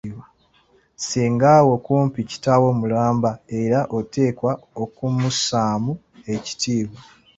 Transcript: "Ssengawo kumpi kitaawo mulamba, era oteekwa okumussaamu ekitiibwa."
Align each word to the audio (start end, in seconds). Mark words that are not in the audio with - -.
"Ssengawo 0.97 1.73
kumpi 1.85 2.19
kitaawo 2.29 2.69
mulamba, 2.79 3.31
era 3.61 3.79
oteekwa 3.97 4.51
okumussaamu 4.83 5.91
ekitiibwa." 6.33 7.01